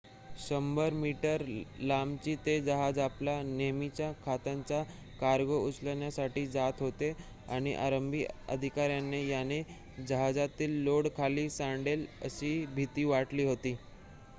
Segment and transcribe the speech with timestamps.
[0.39, 1.41] 100-मीटर
[1.79, 4.81] लांबीचे ते जहाज आपला नेहमीचा खतांचा
[5.19, 7.11] कार्गो उचलण्यासाठी जात होते
[7.49, 13.75] आणि आरंभी अधिकाऱ्यांना या जहाजातील लोड खाली सांडेल अशी भिती वाटली होती